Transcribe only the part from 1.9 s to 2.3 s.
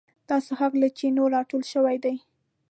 دی.